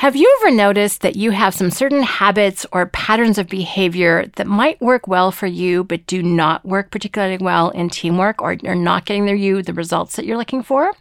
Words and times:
Have 0.00 0.16
you 0.16 0.34
ever 0.40 0.50
noticed 0.50 1.02
that 1.02 1.16
you 1.16 1.30
have 1.30 1.52
some 1.52 1.70
certain 1.70 2.02
habits 2.02 2.64
or 2.72 2.86
patterns 2.86 3.36
of 3.36 3.50
behavior 3.50 4.30
that 4.36 4.46
might 4.46 4.80
work 4.80 5.06
well 5.06 5.30
for 5.30 5.46
you, 5.46 5.84
but 5.84 6.06
do 6.06 6.22
not 6.22 6.64
work 6.64 6.90
particularly 6.90 7.36
well 7.36 7.68
in 7.68 7.90
teamwork 7.90 8.40
or 8.40 8.56
are 8.64 8.74
not 8.74 9.04
getting 9.04 9.28
you 9.28 9.62
the 9.62 9.74
results 9.74 10.16
that 10.16 10.24
you're 10.24 10.38
looking 10.38 10.62
for? 10.62 10.94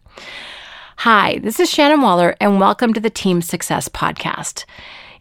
Hi, 0.97 1.39
this 1.41 1.61
is 1.61 1.69
Shannon 1.69 2.01
Waller, 2.01 2.35
and 2.41 2.59
welcome 2.59 2.93
to 2.93 2.99
the 2.99 3.09
Team 3.09 3.41
Success 3.41 3.87
Podcast. 3.87 4.65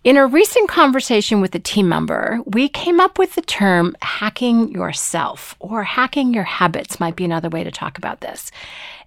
In 0.02 0.16
a 0.16 0.26
recent 0.26 0.68
conversation 0.68 1.40
with 1.40 1.54
a 1.54 1.60
team 1.60 1.88
member, 1.88 2.40
we 2.46 2.68
came 2.68 2.98
up 2.98 3.16
with 3.16 3.36
the 3.36 3.42
term 3.42 3.96
hacking 4.02 4.72
yourself 4.72 5.54
or 5.60 5.84
hacking 5.84 6.34
your 6.34 6.44
habits, 6.44 6.98
might 6.98 7.14
be 7.14 7.24
another 7.24 7.48
way 7.48 7.62
to 7.62 7.70
talk 7.70 7.96
about 7.96 8.20
this. 8.20 8.50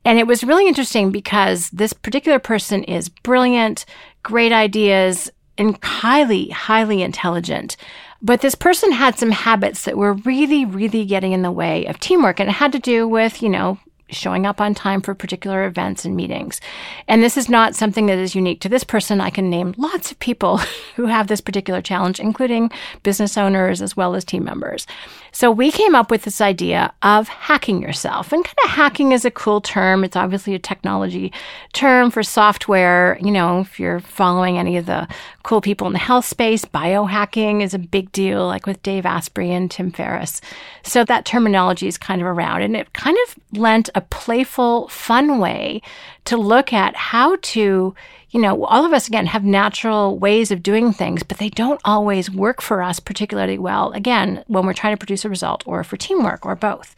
And 0.04 0.18
it 0.18 0.28
was 0.28 0.44
really 0.44 0.68
interesting 0.68 1.12
because 1.12 1.70
this 1.70 1.94
particular 1.94 2.40
person 2.40 2.84
is 2.84 3.10
brilliant, 3.10 3.86
great 4.24 4.52
ideas, 4.52 5.32
and 5.58 5.78
highly, 5.84 6.50
highly 6.50 7.02
intelligent. 7.02 7.78
But 8.22 8.42
this 8.42 8.56
person 8.56 8.92
had 8.92 9.18
some 9.18 9.32
habits 9.32 9.86
that 9.86 9.98
were 9.98 10.14
really, 10.14 10.66
really 10.66 11.06
getting 11.06 11.32
in 11.32 11.42
the 11.42 11.52
way 11.52 11.86
of 11.86 12.00
teamwork. 12.00 12.40
And 12.40 12.50
it 12.50 12.54
had 12.54 12.72
to 12.74 12.80
do 12.80 13.08
with, 13.08 13.42
you 13.42 13.50
know, 13.50 13.80
showing 14.10 14.46
up 14.46 14.62
on 14.62 14.76
time 14.76 15.02
for 15.02 15.16
particular 15.16 15.66
events 15.66 16.06
and 16.06 16.16
meetings. 16.16 16.60
And 17.08 17.24
this 17.24 17.38
is 17.38 17.50
not 17.50 17.76
something 17.76 18.08
that 18.08 18.18
is 18.18 18.36
unique 18.36 18.60
to 18.62 18.70
this 18.70 18.84
person. 18.84 19.22
I 19.22 19.30
can 19.30 19.50
name 19.50 19.74
lots 19.78 20.12
of 20.12 20.20
people 20.20 20.58
who 20.96 21.06
have 21.06 21.28
this 21.28 21.42
particular 21.42 21.82
challenge, 21.82 22.20
including 22.20 22.72
business 23.04 23.38
owners 23.38 23.82
as 23.82 23.96
well 23.96 24.16
as 24.16 24.26
team 24.26 24.44
members. 24.44 24.86
So 25.32 25.50
we 25.50 25.72
came 25.72 25.96
up 25.96 26.12
with 26.12 26.24
this 26.24 26.42
idea 26.42 26.94
of 27.02 27.28
hacking 27.28 27.82
yourself. 27.82 28.32
And 28.34 28.44
kind 28.44 28.58
of 28.66 28.72
hacking 28.72 29.12
is 29.14 29.24
a 29.24 29.32
cool 29.32 29.62
term. 29.62 30.04
It's 30.04 30.16
obviously 30.16 30.54
a 30.56 30.60
technology 30.60 31.32
term 31.74 32.12
for 32.12 32.22
software. 32.22 33.18
You 33.22 33.32
know, 33.32 33.62
if 33.62 33.80
you're 33.80 34.02
following 34.02 34.58
any 34.58 34.78
of 34.78 34.86
the 34.86 35.08
cool 35.44 35.62
people 35.62 35.88
in 35.88 35.94
the 35.94 36.00
health 36.00 36.26
space, 36.26 36.66
biohacking 36.66 37.62
is 37.62 37.74
a 37.74 37.80
big 37.80 38.12
deal, 38.12 38.46
like 38.46 38.66
with 38.66 38.84
Dave 38.84 39.06
Asprey 39.06 39.52
and 39.52 39.72
Tim 39.72 39.92
Ferriss. 39.92 40.42
So 40.84 41.06
that 41.06 41.26
terminology 41.26 41.88
is 41.88 41.98
kind 41.98 42.22
of 42.22 42.28
around. 42.28 42.62
And 42.62 42.76
it 42.76 42.92
kind 42.94 43.18
of 43.28 43.60
lent 43.60 43.90
a 43.96 44.02
playful, 44.02 44.90
fun 44.90 45.40
way 45.40 45.82
to 46.26 46.38
look 46.38 46.74
at 46.74 46.96
how 46.96 47.38
to 47.42 47.96
you 48.32 48.40
know, 48.40 48.64
all 48.64 48.86
of 48.86 48.94
us 48.94 49.08
again 49.08 49.26
have 49.28 49.44
natural 49.44 50.18
ways 50.18 50.52
of 50.52 50.64
doing 50.64 50.94
things, 50.94 51.22
but 51.22 51.38
they 51.38 51.50
don't 51.50 51.82
always 51.84 52.32
work 52.32 52.62
for 52.62 52.82
us 52.82 53.00
particularly 53.00 53.58
well, 53.58 53.92
again, 53.92 54.44
when 54.48 54.66
we're 54.66 54.74
trying 54.74 54.94
to 54.94 55.00
produce 55.00 55.26
a 55.26 55.30
result 55.30 55.64
or 55.66 55.84
for 55.84 55.98
teamwork 55.98 56.46
or 56.46 56.56
both. 56.56 56.96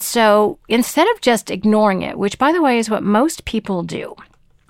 So 0.00 0.58
instead 0.68 1.06
of 1.10 1.20
just 1.20 1.50
ignoring 1.50 2.02
it, 2.02 2.18
which 2.18 2.38
by 2.38 2.52
the 2.52 2.62
way 2.62 2.78
is 2.78 2.90
what 2.90 3.02
most 3.02 3.44
people 3.44 3.82
do, 3.82 4.16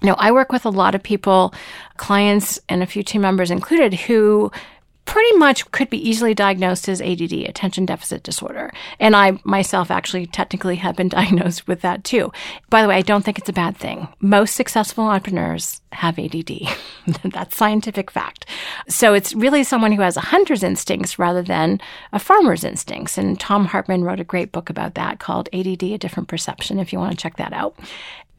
you 0.03 0.09
know, 0.09 0.17
I 0.19 0.33
work 0.33 0.51
with 0.51 0.67
a 0.67 0.71
lot 0.71 0.97
of 0.97 1.03
people, 1.03 1.55
clients 1.97 2.59
and 2.69 2.83
a 2.83 2.87
few 2.87 3.05
team 3.05 3.23
members 3.23 3.53
included, 3.53 3.95
who 3.95 4.51
pretty 5.13 5.37
much 5.37 5.71
could 5.73 5.91
be 5.91 6.09
easily 6.09 6.33
diagnosed 6.33 6.89
as 6.89 7.03
ADD, 7.03 7.35
attention 7.35 7.85
deficit 7.85 8.23
disorder. 8.23 8.73
And 8.99 9.15
I 9.15 9.39
myself 9.45 9.91
actually 9.91 10.25
technically 10.25 10.77
have 10.77 10.97
been 10.97 11.09
diagnosed 11.21 11.69
with 11.69 11.83
that 11.83 12.03
too. 12.03 12.33
By 12.71 12.81
the 12.81 12.89
way, 12.89 12.97
I 12.97 13.03
don't 13.03 13.23
think 13.23 13.39
it's 13.39 13.51
a 13.51 13.53
bad 13.53 13.77
thing. 13.77 14.09
Most 14.21 14.57
successful 14.57 15.05
entrepreneurs 15.05 15.83
have 15.93 16.19
ADD. 16.19 16.63
That's 17.25 17.55
scientific 17.55 18.11
fact. 18.11 18.47
So 18.89 19.13
it's 19.13 19.35
really 19.35 19.65
someone 19.65 19.93
who 19.93 20.01
has 20.01 20.17
a 20.17 20.23
hunter's 20.23 20.63
instincts 20.63 21.19
rather 21.19 21.43
than 21.43 21.79
a 22.15 22.19
farmer's 22.19 22.65
instincts. 22.65 23.19
And 23.19 23.39
Thom 23.39 23.67
Hartmann 23.67 24.05
wrote 24.05 24.19
a 24.21 24.25
great 24.25 24.51
book 24.51 24.71
about 24.71 24.95
that 24.95 25.19
called 25.19 25.51
ADD, 25.53 25.83
A 25.83 25.99
Different 25.99 26.31
Perception, 26.31 26.79
if 26.79 26.91
you 26.91 26.99
want 26.99 27.11
to 27.11 27.23
check 27.23 27.37
that 27.37 27.53
out. 27.53 27.79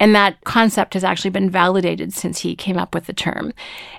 And 0.03 0.13
that 0.15 0.43
concept 0.43 0.95
has 0.95 1.05
actually 1.05 1.29
been 1.29 1.49
validated 1.49 2.11
since 2.11 2.39
he 2.39 2.57
came 2.57 2.77
up 2.77 2.93
with 2.93 3.05
the 3.05 3.13
term. 3.13 3.53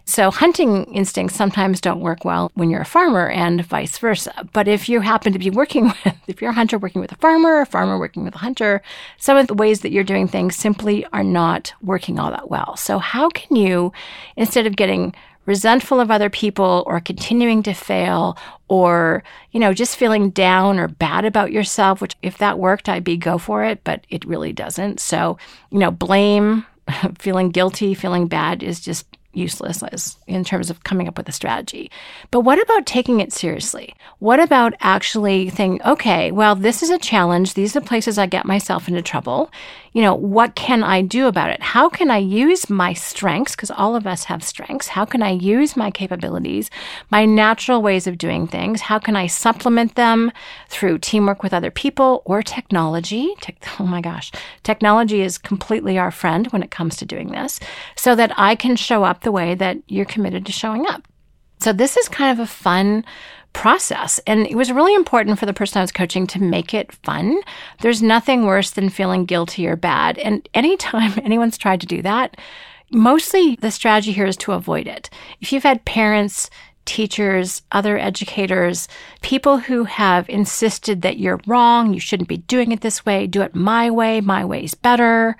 So 0.04 0.30
hunting 0.30 0.84
instincts 0.92 1.34
sometimes 1.34 1.80
don't 1.80 2.02
work 2.02 2.26
well 2.26 2.52
when 2.52 2.68
you're 2.68 2.82
a 2.82 2.84
farmer 2.84 3.30
and 3.30 3.64
vice 3.64 3.96
versa. 3.96 4.46
But 4.52 4.68
if 4.68 4.86
you 4.86 5.00
happen 5.00 5.32
to 5.32 5.38
be 5.38 5.48
working 5.48 5.84
with, 6.04 6.14
if 6.26 6.42
you're 6.42 6.50
a 6.50 6.54
hunter 6.54 6.76
working 6.76 7.00
with 7.00 7.12
a 7.12 7.16
farmer, 7.16 7.62
a 7.62 7.64
farmer 7.64 7.98
working 7.98 8.22
with 8.22 8.34
a 8.34 8.38
hunter, 8.38 8.82
some 9.16 9.38
of 9.38 9.46
the 9.46 9.54
ways 9.54 9.80
that 9.80 9.92
you're 9.92 10.04
doing 10.04 10.28
things 10.28 10.56
simply 10.56 11.06
are 11.14 11.24
not 11.24 11.72
working 11.80 12.18
all 12.18 12.30
that 12.30 12.50
well. 12.50 12.76
So 12.76 12.98
how 12.98 13.30
can 13.30 13.56
you, 13.56 13.90
instead 14.36 14.66
of 14.66 14.76
getting 14.76 15.14
resentful 15.46 16.00
of 16.00 16.10
other 16.10 16.30
people 16.30 16.82
or 16.86 17.00
continuing 17.00 17.62
to 17.64 17.72
fail 17.72 18.36
or, 18.68 19.22
you 19.52 19.60
know, 19.60 19.74
just 19.74 19.96
feeling 19.96 20.30
down 20.30 20.78
or 20.78 20.88
bad 20.88 21.24
about 21.24 21.52
yourself, 21.52 22.00
which 22.00 22.16
if 22.22 22.38
that 22.38 22.58
worked, 22.58 22.88
I'd 22.88 23.04
be 23.04 23.16
go 23.16 23.38
for 23.38 23.64
it, 23.64 23.82
but 23.84 24.06
it 24.08 24.24
really 24.24 24.52
doesn't. 24.52 25.00
So, 25.00 25.38
you 25.70 25.78
know, 25.78 25.90
blame, 25.90 26.66
feeling 27.18 27.50
guilty, 27.50 27.94
feeling 27.94 28.26
bad 28.26 28.62
is 28.62 28.80
just 28.80 29.06
useless 29.36 29.82
as 29.82 30.16
in 30.26 30.44
terms 30.44 30.70
of 30.70 30.84
coming 30.84 31.08
up 31.08 31.16
with 31.16 31.28
a 31.28 31.32
strategy. 31.32 31.90
But 32.30 32.40
what 32.40 32.60
about 32.62 32.86
taking 32.86 33.20
it 33.20 33.32
seriously? 33.32 33.94
What 34.18 34.40
about 34.40 34.74
actually 34.80 35.50
thinking, 35.50 35.84
okay, 35.86 36.30
well, 36.30 36.54
this 36.54 36.82
is 36.82 36.90
a 36.90 36.98
challenge. 36.98 37.54
These 37.54 37.76
are 37.76 37.80
the 37.80 37.86
places 37.86 38.18
I 38.18 38.26
get 38.26 38.46
myself 38.46 38.88
into 38.88 39.02
trouble. 39.02 39.50
You 39.94 40.02
know, 40.02 40.14
what 40.14 40.56
can 40.56 40.82
I 40.82 41.02
do 41.02 41.28
about 41.28 41.50
it? 41.50 41.62
How 41.62 41.88
can 41.88 42.10
I 42.10 42.18
use 42.18 42.68
my 42.68 42.92
strengths? 42.92 43.54
Because 43.54 43.70
all 43.70 43.94
of 43.94 44.08
us 44.08 44.24
have 44.24 44.42
strengths. 44.42 44.88
How 44.88 45.04
can 45.04 45.22
I 45.22 45.30
use 45.30 45.76
my 45.76 45.92
capabilities, 45.92 46.68
my 47.10 47.24
natural 47.24 47.80
ways 47.80 48.08
of 48.08 48.18
doing 48.18 48.48
things? 48.48 48.82
How 48.82 48.98
can 48.98 49.14
I 49.14 49.28
supplement 49.28 49.94
them 49.94 50.32
through 50.68 50.98
teamwork 50.98 51.44
with 51.44 51.54
other 51.54 51.70
people 51.70 52.22
or 52.24 52.42
technology? 52.42 53.34
Te- 53.40 53.54
oh 53.78 53.86
my 53.86 54.00
gosh, 54.00 54.32
technology 54.64 55.20
is 55.20 55.38
completely 55.38 55.96
our 55.96 56.10
friend 56.10 56.48
when 56.48 56.64
it 56.64 56.72
comes 56.72 56.96
to 56.96 57.06
doing 57.06 57.30
this 57.30 57.60
so 57.96 58.16
that 58.16 58.32
I 58.36 58.56
can 58.56 58.74
show 58.74 59.04
up 59.04 59.22
the 59.22 59.32
way 59.32 59.54
that 59.54 59.78
you're 59.86 60.04
committed 60.04 60.44
to 60.46 60.52
showing 60.52 60.86
up. 60.88 61.06
So 61.60 61.72
this 61.72 61.96
is 61.96 62.08
kind 62.08 62.30
of 62.30 62.42
a 62.42 62.50
fun 62.50 63.04
process. 63.54 64.20
And 64.26 64.46
it 64.46 64.56
was 64.56 64.70
really 64.70 64.94
important 64.94 65.38
for 65.38 65.46
the 65.46 65.54
person 65.54 65.78
I 65.78 65.82
was 65.82 65.92
coaching 65.92 66.26
to 66.28 66.42
make 66.42 66.74
it 66.74 66.92
fun. 66.92 67.40
There's 67.80 68.02
nothing 68.02 68.44
worse 68.44 68.70
than 68.70 68.90
feeling 68.90 69.24
guilty 69.24 69.66
or 69.66 69.76
bad. 69.76 70.18
And 70.18 70.46
anytime 70.52 71.12
anyone's 71.24 71.56
tried 71.56 71.80
to 71.80 71.86
do 71.86 72.02
that, 72.02 72.36
mostly 72.90 73.56
the 73.56 73.70
strategy 73.70 74.12
here 74.12 74.26
is 74.26 74.36
to 74.38 74.52
avoid 74.52 74.86
it. 74.86 75.08
If 75.40 75.52
you've 75.52 75.62
had 75.62 75.86
parents, 75.86 76.50
teachers, 76.84 77.62
other 77.72 77.96
educators, 77.96 78.88
people 79.22 79.56
who 79.56 79.84
have 79.84 80.28
insisted 80.28 81.00
that 81.00 81.18
you're 81.18 81.40
wrong, 81.46 81.94
you 81.94 82.00
shouldn't 82.00 82.28
be 82.28 82.36
doing 82.36 82.72
it 82.72 82.82
this 82.82 83.06
way, 83.06 83.26
do 83.26 83.40
it 83.40 83.54
my 83.54 83.90
way, 83.90 84.20
my 84.20 84.44
way's 84.44 84.74
better 84.74 85.38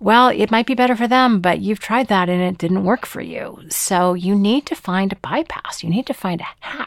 well, 0.00 0.28
it 0.28 0.50
might 0.50 0.66
be 0.66 0.74
better 0.74 0.94
for 0.94 1.08
them, 1.08 1.40
but 1.40 1.60
you've 1.60 1.80
tried 1.80 2.08
that 2.08 2.28
and 2.28 2.42
it 2.42 2.58
didn't 2.58 2.84
work 2.84 3.06
for 3.06 3.22
you. 3.22 3.58
So 3.70 4.12
you 4.14 4.34
need 4.34 4.66
to 4.66 4.74
find 4.74 5.12
a 5.12 5.16
bypass. 5.16 5.82
You 5.82 5.88
need 5.88 6.06
to 6.06 6.14
find 6.14 6.40
a 6.40 6.46
hack. 6.60 6.85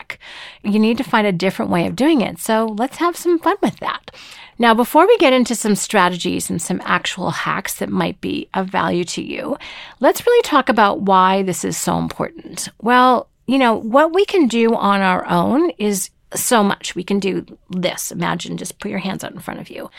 You 0.63 0.79
need 0.79 0.97
to 0.97 1.03
find 1.03 1.25
a 1.25 1.31
different 1.31 1.71
way 1.71 1.87
of 1.87 1.95
doing 1.95 2.21
it. 2.21 2.39
So 2.39 2.75
let's 2.77 2.97
have 2.97 3.15
some 3.15 3.39
fun 3.39 3.57
with 3.61 3.77
that. 3.77 4.11
Now, 4.57 4.73
before 4.73 5.07
we 5.07 5.17
get 5.17 5.31
into 5.31 5.55
some 5.55 5.75
strategies 5.75 6.49
and 6.49 6.61
some 6.61 6.81
actual 6.83 7.31
hacks 7.31 7.75
that 7.75 7.89
might 7.89 8.19
be 8.19 8.49
of 8.53 8.67
value 8.67 9.05
to 9.05 9.21
you, 9.21 9.57
let's 10.01 10.25
really 10.25 10.41
talk 10.41 10.67
about 10.67 11.01
why 11.01 11.43
this 11.43 11.63
is 11.63 11.77
so 11.77 11.97
important. 11.97 12.67
Well, 12.81 13.29
you 13.47 13.57
know, 13.57 13.75
what 13.75 14.13
we 14.13 14.25
can 14.25 14.47
do 14.47 14.75
on 14.75 15.01
our 15.01 15.25
own 15.27 15.71
is 15.77 16.09
so 16.35 16.61
much. 16.63 16.93
We 16.93 17.03
can 17.03 17.19
do 17.19 17.45
this. 17.69 18.11
Imagine 18.11 18.57
just 18.57 18.79
put 18.79 18.91
your 18.91 18.99
hands 18.99 19.23
out 19.23 19.31
in 19.31 19.39
front 19.39 19.59
of 19.59 19.69
you. 19.69 19.89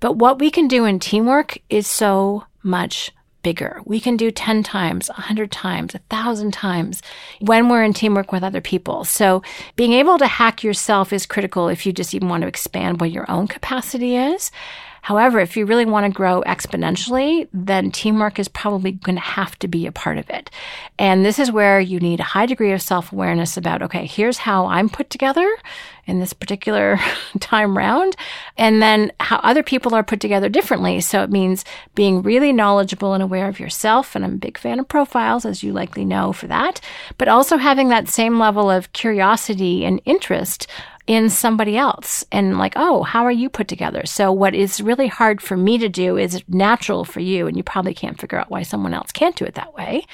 But 0.00 0.16
what 0.16 0.38
we 0.38 0.50
can 0.50 0.68
do 0.68 0.84
in 0.84 0.98
teamwork 0.98 1.58
is 1.70 1.86
so 1.86 2.44
much 2.62 3.10
bigger. 3.48 3.80
We 3.86 3.98
can 3.98 4.18
do 4.18 4.30
10 4.30 4.62
times, 4.62 5.08
100 5.08 5.50
times, 5.50 5.94
1,000 5.94 6.52
times 6.52 7.00
when 7.40 7.70
we're 7.70 7.82
in 7.82 7.94
teamwork 7.94 8.30
with 8.30 8.42
other 8.42 8.60
people. 8.60 9.04
So 9.04 9.42
being 9.74 9.94
able 9.94 10.18
to 10.18 10.26
hack 10.26 10.62
yourself 10.62 11.14
is 11.14 11.24
critical 11.24 11.68
if 11.68 11.86
you 11.86 11.94
just 11.94 12.12
even 12.12 12.28
want 12.28 12.42
to 12.42 12.46
expand 12.46 13.00
what 13.00 13.10
your 13.10 13.24
own 13.30 13.48
capacity 13.48 14.16
is. 14.16 14.50
However, 15.02 15.40
if 15.40 15.56
you 15.56 15.66
really 15.66 15.84
want 15.84 16.06
to 16.06 16.16
grow 16.16 16.42
exponentially, 16.46 17.48
then 17.52 17.90
teamwork 17.90 18.38
is 18.38 18.48
probably 18.48 18.92
going 18.92 19.16
to 19.16 19.22
have 19.22 19.58
to 19.60 19.68
be 19.68 19.86
a 19.86 19.92
part 19.92 20.18
of 20.18 20.28
it. 20.30 20.50
And 20.98 21.24
this 21.24 21.38
is 21.38 21.52
where 21.52 21.80
you 21.80 22.00
need 22.00 22.20
a 22.20 22.24
high 22.24 22.46
degree 22.46 22.72
of 22.72 22.82
self 22.82 23.12
awareness 23.12 23.56
about, 23.56 23.82
okay, 23.82 24.06
here's 24.06 24.38
how 24.38 24.66
I'm 24.66 24.88
put 24.88 25.10
together 25.10 25.48
in 26.06 26.20
this 26.20 26.32
particular 26.32 26.98
time 27.40 27.76
round, 27.76 28.16
and 28.56 28.82
then 28.82 29.12
how 29.20 29.36
other 29.38 29.62
people 29.62 29.94
are 29.94 30.02
put 30.02 30.20
together 30.20 30.48
differently. 30.48 31.00
So 31.00 31.22
it 31.22 31.30
means 31.30 31.64
being 31.94 32.22
really 32.22 32.52
knowledgeable 32.52 33.12
and 33.12 33.22
aware 33.22 33.48
of 33.48 33.60
yourself. 33.60 34.16
And 34.16 34.24
I'm 34.24 34.34
a 34.34 34.38
big 34.38 34.58
fan 34.58 34.80
of 34.80 34.88
profiles, 34.88 35.44
as 35.44 35.62
you 35.62 35.72
likely 35.72 36.04
know 36.04 36.32
for 36.32 36.46
that, 36.46 36.80
but 37.18 37.28
also 37.28 37.58
having 37.58 37.88
that 37.88 38.08
same 38.08 38.38
level 38.38 38.70
of 38.70 38.92
curiosity 38.92 39.84
and 39.84 40.00
interest 40.06 40.66
in 41.08 41.30
somebody 41.30 41.76
else 41.76 42.22
and 42.30 42.58
like, 42.58 42.74
oh, 42.76 43.02
how 43.02 43.24
are 43.24 43.32
you 43.32 43.48
put 43.48 43.66
together? 43.66 44.04
So 44.04 44.30
what 44.30 44.54
is 44.54 44.80
really 44.80 45.08
hard 45.08 45.40
for 45.40 45.56
me 45.56 45.78
to 45.78 45.88
do 45.88 46.18
is 46.18 46.44
natural 46.46 47.04
for 47.04 47.20
you. 47.20 47.46
And 47.46 47.56
you 47.56 47.62
probably 47.62 47.94
can't 47.94 48.20
figure 48.20 48.38
out 48.38 48.50
why 48.50 48.62
someone 48.62 48.92
else 48.92 49.10
can't 49.10 49.34
do 49.34 49.46
it 49.46 49.54
that 49.54 49.74
way. 49.74 50.04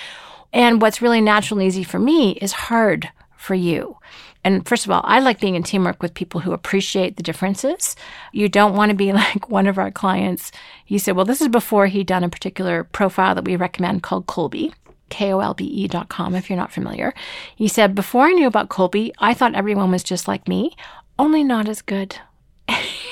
And 0.53 0.81
what's 0.81 1.03
really 1.03 1.21
natural 1.21 1.59
and 1.59 1.67
easy 1.67 1.83
for 1.83 1.99
me 1.99 2.33
is 2.35 2.53
hard 2.53 3.11
for 3.37 3.57
you. 3.57 3.99
And 4.45 4.67
first 4.69 4.85
of 4.85 4.93
all, 4.93 5.01
I 5.05 5.19
like 5.19 5.41
being 5.41 5.57
in 5.57 5.65
teamwork 5.65 6.01
with 6.01 6.15
people 6.15 6.41
who 6.41 6.53
appreciate 6.53 7.17
the 7.17 7.25
differences. 7.25 7.97
You 8.33 8.49
don't 8.49 8.77
want 8.77 8.91
to 8.91 8.97
be 8.97 9.13
like 9.25 9.51
one 9.51 9.67
of 9.67 9.79
our 9.79 9.91
clients. 9.91 10.53
He 10.85 10.99
said, 10.99 11.17
well, 11.17 11.25
this 11.25 11.41
is 11.41 11.49
before 11.49 11.89
he'd 11.89 12.07
done 12.07 12.23
a 12.23 12.29
particular 12.29 12.85
profile 12.85 13.35
that 13.35 13.45
we 13.45 13.57
recommend 13.57 14.05
called 14.05 14.27
Kolbe. 14.27 14.73
kolbe.com 15.15 16.35
if 16.35 16.49
you're 16.49 16.57
not 16.57 16.73
familiar. 16.73 17.15
He 17.57 17.69
said, 17.69 17.95
Before 17.95 18.25
I 18.27 18.33
knew 18.33 18.47
about 18.47 18.69
Kolbe, 18.69 19.13
I 19.19 19.35
thought 19.35 19.55
everyone 19.55 19.91
was 19.91 20.05
just 20.05 20.29
like 20.29 20.49
me, 20.49 20.77
only 21.19 21.45
not 21.45 21.69
as 21.69 21.83
good. 21.83 22.17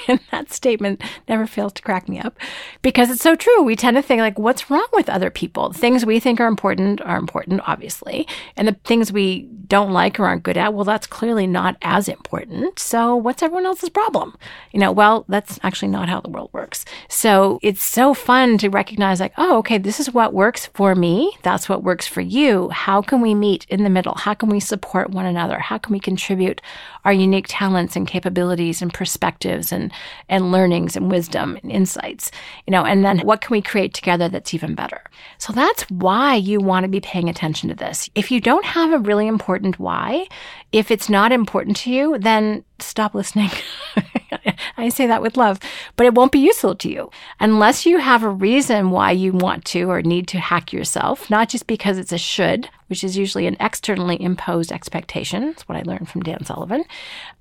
and 0.08 0.20
that 0.30 0.52
statement 0.52 1.02
never 1.28 1.46
fails 1.46 1.72
to 1.74 1.82
crack 1.82 2.08
me 2.08 2.18
up 2.18 2.38
because 2.82 3.10
it's 3.10 3.22
so 3.22 3.34
true. 3.34 3.62
We 3.62 3.76
tend 3.76 3.96
to 3.96 4.02
think 4.02 4.20
like, 4.20 4.38
what's 4.38 4.70
wrong 4.70 4.86
with 4.92 5.08
other 5.08 5.30
people? 5.30 5.72
Things 5.72 6.04
we 6.04 6.20
think 6.20 6.40
are 6.40 6.46
important 6.46 7.00
are 7.02 7.16
important, 7.16 7.60
obviously. 7.66 8.26
And 8.56 8.68
the 8.68 8.76
things 8.84 9.12
we 9.12 9.48
don't 9.66 9.92
like 9.92 10.18
or 10.18 10.26
aren't 10.26 10.42
good 10.42 10.56
at, 10.56 10.74
well, 10.74 10.84
that's 10.84 11.06
clearly 11.06 11.46
not 11.46 11.76
as 11.82 12.08
important. 12.08 12.78
So 12.78 13.16
what's 13.16 13.42
everyone 13.42 13.66
else's 13.66 13.88
problem? 13.88 14.36
You 14.72 14.80
know, 14.80 14.92
well, 14.92 15.24
that's 15.28 15.58
actually 15.62 15.88
not 15.88 16.08
how 16.08 16.20
the 16.20 16.30
world 16.30 16.50
works. 16.52 16.84
So 17.08 17.58
it's 17.62 17.82
so 17.82 18.14
fun 18.14 18.58
to 18.58 18.68
recognize 18.68 19.20
like, 19.20 19.32
oh, 19.38 19.58
okay, 19.58 19.78
this 19.78 20.00
is 20.00 20.12
what 20.12 20.34
works 20.34 20.66
for 20.74 20.94
me. 20.94 21.36
That's 21.42 21.68
what 21.68 21.84
works 21.84 22.06
for 22.06 22.20
you. 22.20 22.70
How 22.70 23.02
can 23.02 23.20
we 23.20 23.34
meet 23.34 23.66
in 23.68 23.84
the 23.84 23.90
middle? 23.90 24.14
How 24.14 24.34
can 24.34 24.48
we 24.48 24.60
support 24.60 25.10
one 25.10 25.26
another? 25.26 25.58
How 25.58 25.78
can 25.78 25.92
we 25.92 26.00
contribute 26.00 26.60
our 27.04 27.12
unique 27.12 27.46
talents 27.48 27.96
and 27.96 28.06
capabilities 28.06 28.82
and 28.82 28.92
perspectives 28.92 29.72
and 29.72 29.91
and 30.28 30.52
learnings 30.52 30.96
and 30.96 31.10
wisdom 31.10 31.58
and 31.62 31.70
insights, 31.70 32.30
you 32.66 32.70
know, 32.70 32.84
and 32.84 33.04
then 33.04 33.20
what 33.20 33.40
can 33.40 33.52
we 33.52 33.62
create 33.62 33.94
together 33.94 34.28
that's 34.28 34.54
even 34.54 34.74
better? 34.74 35.02
So 35.38 35.52
that's 35.52 35.82
why 35.84 36.34
you 36.34 36.60
want 36.60 36.84
to 36.84 36.88
be 36.88 37.00
paying 37.00 37.28
attention 37.28 37.68
to 37.68 37.74
this. 37.74 38.10
If 38.14 38.30
you 38.30 38.40
don't 38.40 38.64
have 38.64 38.92
a 38.92 38.98
really 38.98 39.26
important 39.26 39.78
why, 39.78 40.26
if 40.72 40.90
it's 40.90 41.08
not 41.08 41.32
important 41.32 41.76
to 41.78 41.90
you, 41.90 42.18
then 42.18 42.64
stop 42.78 43.14
listening. 43.14 43.50
I 44.76 44.88
say 44.88 45.06
that 45.06 45.22
with 45.22 45.36
love, 45.36 45.58
but 45.96 46.06
it 46.06 46.14
won't 46.14 46.32
be 46.32 46.38
useful 46.38 46.74
to 46.76 46.90
you 46.90 47.10
unless 47.40 47.86
you 47.86 47.98
have 47.98 48.22
a 48.22 48.28
reason 48.28 48.90
why 48.90 49.10
you 49.12 49.32
want 49.32 49.64
to 49.66 49.90
or 49.90 50.02
need 50.02 50.28
to 50.28 50.38
hack 50.38 50.72
yourself, 50.72 51.30
not 51.30 51.48
just 51.48 51.66
because 51.66 51.98
it's 51.98 52.12
a 52.12 52.18
should, 52.18 52.68
which 52.88 53.04
is 53.04 53.16
usually 53.16 53.46
an 53.46 53.56
externally 53.58 54.20
imposed 54.20 54.72
expectation. 54.72 55.46
That's 55.46 55.68
what 55.68 55.78
I 55.78 55.82
learned 55.82 56.08
from 56.08 56.22
Dan 56.22 56.44
Sullivan. 56.44 56.84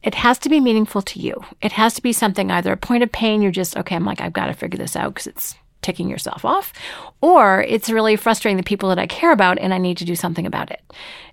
It 0.03 0.15
has 0.15 0.37
to 0.39 0.49
be 0.49 0.59
meaningful 0.59 1.01
to 1.01 1.19
you. 1.19 1.43
It 1.61 1.73
has 1.73 1.93
to 1.95 2.01
be 2.01 2.13
something 2.13 2.49
either 2.49 2.71
a 2.71 2.77
point 2.77 3.03
of 3.03 3.11
pain, 3.11 3.41
you're 3.41 3.51
just, 3.51 3.75
okay, 3.77 3.95
I'm 3.95 4.05
like, 4.05 4.21
I've 4.21 4.33
got 4.33 4.47
to 4.47 4.53
figure 4.53 4.77
this 4.77 4.95
out 4.95 5.13
because 5.13 5.27
it's 5.27 5.55
ticking 5.81 6.09
yourself 6.09 6.45
off, 6.45 6.71
or 7.21 7.63
it's 7.63 7.89
really 7.89 8.15
frustrating 8.15 8.57
the 8.57 8.63
people 8.63 8.89
that 8.89 8.99
I 8.99 9.07
care 9.07 9.31
about 9.31 9.57
and 9.57 9.73
I 9.73 9.77
need 9.77 9.97
to 9.97 10.05
do 10.05 10.15
something 10.15 10.45
about 10.45 10.71
it. 10.71 10.81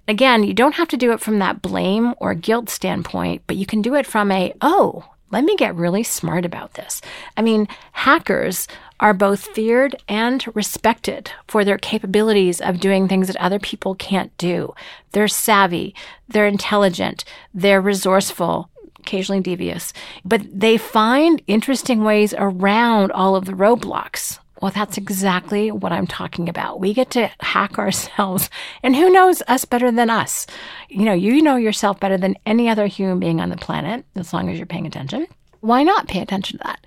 Again, 0.08 0.42
you 0.42 0.54
don't 0.54 0.74
have 0.76 0.88
to 0.88 0.96
do 0.96 1.12
it 1.12 1.20
from 1.20 1.38
that 1.38 1.60
blame 1.60 2.14
or 2.16 2.34
guilt 2.34 2.70
standpoint, 2.70 3.42
but 3.46 3.56
you 3.56 3.66
can 3.66 3.82
do 3.82 3.94
it 3.94 4.06
from 4.06 4.32
a, 4.32 4.54
oh, 4.62 5.04
let 5.30 5.44
me 5.44 5.56
get 5.56 5.74
really 5.74 6.02
smart 6.02 6.44
about 6.44 6.74
this. 6.74 7.00
I 7.36 7.42
mean, 7.42 7.68
hackers 7.92 8.66
are 9.00 9.14
both 9.14 9.46
feared 9.48 9.94
and 10.08 10.44
respected 10.54 11.30
for 11.46 11.64
their 11.64 11.78
capabilities 11.78 12.60
of 12.60 12.80
doing 12.80 13.06
things 13.06 13.26
that 13.28 13.36
other 13.36 13.58
people 13.58 13.94
can't 13.94 14.36
do. 14.38 14.74
They're 15.12 15.28
savvy, 15.28 15.94
they're 16.28 16.46
intelligent, 16.46 17.24
they're 17.54 17.80
resourceful, 17.80 18.70
occasionally 18.98 19.40
devious, 19.40 19.92
but 20.24 20.42
they 20.52 20.76
find 20.76 21.42
interesting 21.46 22.02
ways 22.02 22.34
around 22.36 23.12
all 23.12 23.36
of 23.36 23.44
the 23.44 23.52
roadblocks. 23.52 24.38
Well, 24.60 24.72
that's 24.72 24.98
exactly 24.98 25.70
what 25.70 25.92
I'm 25.92 26.06
talking 26.06 26.48
about. 26.48 26.80
We 26.80 26.92
get 26.92 27.10
to 27.12 27.30
hack 27.40 27.78
ourselves. 27.78 28.50
And 28.82 28.94
who 28.94 29.10
knows 29.10 29.42
us 29.48 29.64
better 29.64 29.90
than 29.90 30.08
us? 30.08 30.46
You 30.88 31.04
know, 31.04 31.12
you 31.12 31.42
know 31.42 31.56
yourself 31.56 31.98
better 31.98 32.16
than 32.16 32.36
any 32.46 32.68
other 32.68 32.86
human 32.86 33.18
being 33.18 33.40
on 33.40 33.48
the 33.50 33.56
planet, 33.56 34.04
as 34.14 34.32
long 34.32 34.48
as 34.48 34.56
you're 34.56 34.66
paying 34.66 34.86
attention. 34.86 35.26
Why 35.60 35.82
not 35.82 36.06
pay 36.06 36.20
attention 36.20 36.58
to 36.58 36.64
that? 36.64 36.84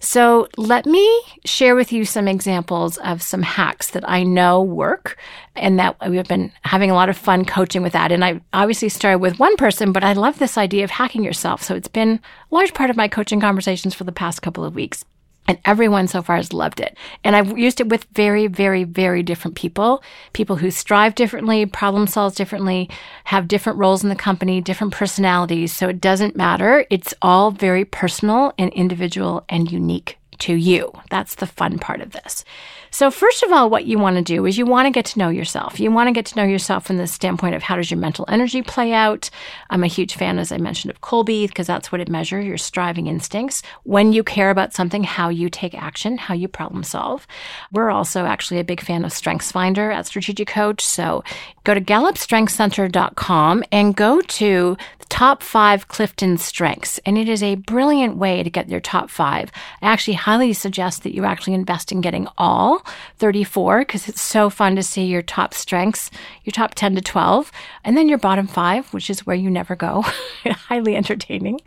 So 0.00 0.48
let 0.56 0.84
me 0.84 1.22
share 1.44 1.74
with 1.74 1.92
you 1.92 2.04
some 2.04 2.28
examples 2.28 2.98
of 2.98 3.22
some 3.22 3.42
hacks 3.42 3.90
that 3.90 4.08
I 4.08 4.22
know 4.22 4.62
work 4.62 5.18
and 5.56 5.78
that 5.78 5.96
we've 6.08 6.28
been 6.28 6.52
having 6.62 6.90
a 6.90 6.94
lot 6.94 7.08
of 7.08 7.16
fun 7.16 7.44
coaching 7.44 7.82
with 7.82 7.94
that. 7.94 8.12
And 8.12 8.24
I 8.24 8.40
obviously 8.52 8.90
started 8.90 9.18
with 9.18 9.38
one 9.38 9.56
person, 9.56 9.92
but 9.92 10.04
I 10.04 10.12
love 10.12 10.38
this 10.38 10.58
idea 10.58 10.84
of 10.84 10.90
hacking 10.90 11.24
yourself. 11.24 11.62
So 11.62 11.74
it's 11.74 11.88
been 11.88 12.20
a 12.50 12.54
large 12.54 12.74
part 12.74 12.90
of 12.90 12.96
my 12.96 13.08
coaching 13.08 13.40
conversations 13.40 13.94
for 13.94 14.04
the 14.04 14.12
past 14.12 14.42
couple 14.42 14.64
of 14.64 14.74
weeks. 14.74 15.04
And 15.50 15.58
everyone 15.64 16.06
so 16.06 16.22
far 16.22 16.36
has 16.36 16.52
loved 16.52 16.78
it. 16.78 16.96
And 17.24 17.34
I've 17.34 17.58
used 17.58 17.80
it 17.80 17.88
with 17.88 18.06
very, 18.12 18.46
very, 18.46 18.84
very 18.84 19.24
different 19.24 19.56
people. 19.56 20.00
People 20.32 20.54
who 20.54 20.70
strive 20.70 21.16
differently, 21.16 21.66
problem 21.66 22.06
solve 22.06 22.36
differently, 22.36 22.88
have 23.24 23.48
different 23.48 23.80
roles 23.80 24.04
in 24.04 24.10
the 24.10 24.14
company, 24.14 24.60
different 24.60 24.92
personalities. 24.92 25.72
So 25.72 25.88
it 25.88 26.00
doesn't 26.00 26.36
matter. 26.36 26.86
It's 26.88 27.14
all 27.20 27.50
very 27.50 27.84
personal 27.84 28.52
and 28.58 28.72
individual 28.74 29.44
and 29.48 29.72
unique 29.72 30.18
to 30.38 30.54
you. 30.54 30.92
That's 31.10 31.34
the 31.34 31.48
fun 31.48 31.80
part 31.80 32.00
of 32.00 32.12
this. 32.12 32.44
So, 32.92 33.10
first 33.10 33.44
of 33.44 33.52
all, 33.52 33.70
what 33.70 33.86
you 33.86 33.98
want 33.98 34.16
to 34.16 34.22
do 34.22 34.46
is 34.46 34.58
you 34.58 34.66
want 34.66 34.86
to 34.86 34.90
get 34.90 35.04
to 35.06 35.18
know 35.18 35.28
yourself. 35.28 35.78
You 35.78 35.92
want 35.92 36.08
to 36.08 36.12
get 36.12 36.26
to 36.26 36.36
know 36.36 36.44
yourself 36.44 36.86
from 36.86 36.96
the 36.96 37.06
standpoint 37.06 37.54
of 37.54 37.62
how 37.62 37.76
does 37.76 37.90
your 37.90 38.00
mental 38.00 38.24
energy 38.28 38.62
play 38.62 38.92
out. 38.92 39.30
I'm 39.70 39.84
a 39.84 39.88
huge 39.88 40.16
fan, 40.16 40.38
as 40.40 40.50
I 40.50 40.58
mentioned, 40.58 40.90
of 40.90 41.00
Kolbe 41.00 41.46
because 41.46 41.68
that's 41.68 41.92
what 41.92 42.00
it 42.00 42.08
measures 42.08 42.44
your 42.44 42.58
striving 42.58 43.06
instincts. 43.06 43.62
When 43.84 44.12
you 44.12 44.24
care 44.24 44.50
about 44.50 44.74
something, 44.74 45.04
how 45.04 45.28
you 45.28 45.48
take 45.48 45.74
action, 45.74 46.18
how 46.18 46.34
you 46.34 46.48
problem 46.48 46.82
solve. 46.82 47.28
We're 47.70 47.90
also 47.90 48.24
actually 48.24 48.58
a 48.58 48.64
big 48.64 48.80
fan 48.80 49.04
of 49.04 49.12
StrengthsFinder 49.12 49.94
at 49.94 50.06
Strategic 50.06 50.48
Coach. 50.48 50.84
So, 50.84 51.22
go 51.62 51.74
to 51.74 51.80
GallupStrengthsCenter.com 51.80 53.64
and 53.70 53.94
go 53.94 54.20
to 54.20 54.76
the 54.98 55.06
top 55.06 55.44
five 55.44 55.86
Clifton 55.86 56.38
strengths. 56.38 56.98
And 57.06 57.16
it 57.16 57.28
is 57.28 57.42
a 57.42 57.54
brilliant 57.54 58.16
way 58.16 58.42
to 58.42 58.50
get 58.50 58.68
your 58.68 58.80
top 58.80 59.10
five. 59.10 59.52
I 59.80 59.86
actually 59.86 60.14
highly 60.14 60.52
suggest 60.52 61.04
that 61.04 61.14
you 61.14 61.24
actually 61.24 61.54
invest 61.54 61.92
in 61.92 62.00
getting 62.00 62.26
all 62.36 62.79
34 63.18 63.80
because 63.80 64.08
it's 64.08 64.20
so 64.22 64.50
fun 64.50 64.76
to 64.76 64.82
see 64.82 65.04
your 65.04 65.22
top 65.22 65.54
strengths, 65.54 66.10
your 66.44 66.52
top 66.52 66.74
10 66.74 66.94
to 66.96 67.00
12, 67.00 67.50
and 67.84 67.96
then 67.96 68.08
your 68.08 68.18
bottom 68.18 68.46
five, 68.46 68.92
which 68.92 69.10
is 69.10 69.26
where 69.26 69.36
you 69.36 69.50
never 69.50 69.76
go. 69.76 70.04
highly 70.70 70.96
entertaining. 70.96 71.60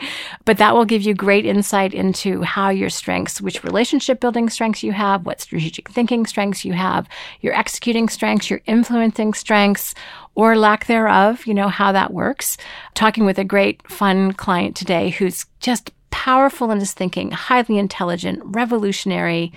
But 0.45 0.57
that 0.57 0.73
will 0.73 0.85
give 0.85 1.01
you 1.01 1.13
great 1.13 1.45
insight 1.45 1.93
into 1.93 2.41
how 2.41 2.69
your 2.69 2.89
strengths, 2.89 3.41
which 3.41 3.63
relationship 3.63 4.19
building 4.19 4.49
strengths 4.49 4.83
you 4.83 4.93
have, 4.93 5.25
what 5.25 5.41
strategic 5.41 5.89
thinking 5.89 6.25
strengths 6.25 6.63
you 6.63 6.73
have, 6.73 7.07
your 7.41 7.53
executing 7.53 8.09
strengths, 8.09 8.49
your 8.49 8.61
influencing 8.65 9.33
strengths, 9.33 9.93
or 10.35 10.55
lack 10.55 10.85
thereof, 10.85 11.45
you 11.45 11.53
know, 11.53 11.67
how 11.67 11.91
that 11.91 12.13
works. 12.13 12.57
Talking 12.93 13.25
with 13.25 13.37
a 13.37 13.43
great, 13.43 13.87
fun 13.89 14.33
client 14.33 14.75
today 14.75 15.09
who's 15.09 15.45
just 15.59 15.91
powerful 16.09 16.71
in 16.71 16.79
his 16.79 16.93
thinking, 16.93 17.31
highly 17.31 17.77
intelligent, 17.77 18.39
revolutionary, 18.43 19.51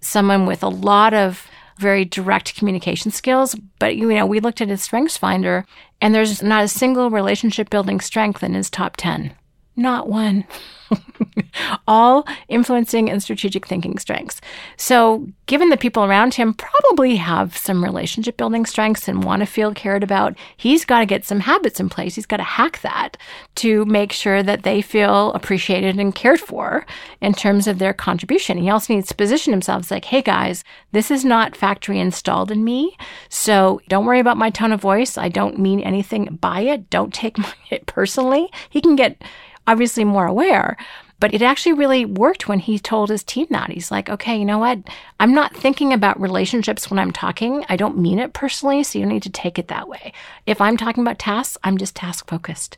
someone 0.00 0.46
with 0.46 0.62
a 0.62 0.68
lot 0.68 1.14
of 1.14 1.46
very 1.78 2.04
direct 2.04 2.56
communication 2.56 3.10
skills. 3.10 3.54
But, 3.78 3.96
you 3.96 4.12
know, 4.12 4.26
we 4.26 4.40
looked 4.40 4.60
at 4.60 4.68
his 4.68 4.82
strengths 4.82 5.16
finder 5.16 5.64
and 6.00 6.14
there's 6.14 6.42
not 6.42 6.64
a 6.64 6.68
single 6.68 7.10
relationship 7.10 7.70
building 7.70 8.00
strength 8.00 8.42
in 8.42 8.54
his 8.54 8.70
top 8.70 8.96
10. 8.96 9.32
Not 9.76 10.08
one. 10.08 10.44
all 11.86 12.26
influencing 12.48 13.10
and 13.10 13.22
strategic 13.22 13.66
thinking 13.66 13.98
strengths. 13.98 14.40
So, 14.76 15.28
given 15.46 15.68
the 15.70 15.76
people 15.76 16.04
around 16.04 16.34
him 16.34 16.54
probably 16.54 17.16
have 17.16 17.56
some 17.56 17.82
relationship 17.82 18.36
building 18.36 18.66
strengths 18.66 19.08
and 19.08 19.24
want 19.24 19.40
to 19.40 19.46
feel 19.46 19.74
cared 19.74 20.02
about, 20.02 20.36
he's 20.56 20.84
got 20.84 21.00
to 21.00 21.06
get 21.06 21.24
some 21.24 21.40
habits 21.40 21.80
in 21.80 21.88
place. 21.88 22.14
He's 22.14 22.26
got 22.26 22.38
to 22.38 22.42
hack 22.42 22.80
that 22.82 23.16
to 23.56 23.84
make 23.86 24.12
sure 24.12 24.42
that 24.42 24.62
they 24.62 24.82
feel 24.82 25.32
appreciated 25.32 25.98
and 25.98 26.14
cared 26.14 26.40
for 26.40 26.86
in 27.20 27.32
terms 27.32 27.66
of 27.66 27.78
their 27.78 27.92
contribution. 27.92 28.58
He 28.58 28.70
also 28.70 28.94
needs 28.94 29.08
to 29.08 29.14
position 29.14 29.52
himself 29.52 29.80
as 29.80 29.90
like, 29.90 30.04
hey 30.06 30.22
guys, 30.22 30.64
this 30.92 31.10
is 31.10 31.24
not 31.24 31.56
factory 31.56 31.98
installed 31.98 32.50
in 32.50 32.64
me. 32.64 32.96
So, 33.28 33.80
don't 33.88 34.06
worry 34.06 34.20
about 34.20 34.36
my 34.36 34.50
tone 34.50 34.72
of 34.72 34.80
voice. 34.80 35.18
I 35.18 35.28
don't 35.28 35.58
mean 35.58 35.80
anything 35.80 36.38
by 36.40 36.60
it. 36.60 36.90
Don't 36.90 37.12
take 37.12 37.36
it 37.70 37.86
personally. 37.86 38.48
He 38.68 38.80
can 38.80 38.96
get 38.96 39.22
obviously 39.66 40.04
more 40.04 40.26
aware. 40.26 40.76
But 41.20 41.34
it 41.34 41.42
actually 41.42 41.74
really 41.74 42.04
worked 42.04 42.48
when 42.48 42.58
he 42.58 42.78
told 42.78 43.10
his 43.10 43.22
team 43.22 43.46
that. 43.50 43.70
He's 43.70 43.90
like, 43.90 44.08
okay, 44.08 44.36
you 44.36 44.44
know 44.44 44.58
what? 44.58 44.78
I'm 45.20 45.34
not 45.34 45.54
thinking 45.54 45.92
about 45.92 46.20
relationships 46.20 46.90
when 46.90 46.98
I'm 46.98 47.12
talking. 47.12 47.64
I 47.68 47.76
don't 47.76 47.98
mean 47.98 48.18
it 48.18 48.32
personally, 48.32 48.82
so 48.82 48.98
you 48.98 49.04
don't 49.04 49.12
need 49.12 49.22
to 49.24 49.30
take 49.30 49.58
it 49.58 49.68
that 49.68 49.88
way. 49.88 50.12
If 50.46 50.60
I'm 50.60 50.76
talking 50.76 51.02
about 51.02 51.18
tasks, 51.18 51.58
I'm 51.62 51.78
just 51.78 51.94
task 51.94 52.28
focused. 52.28 52.76